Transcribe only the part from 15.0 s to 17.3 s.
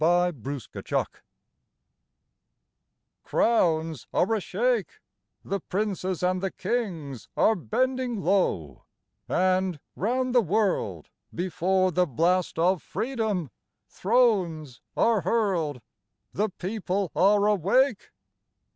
hurled: The People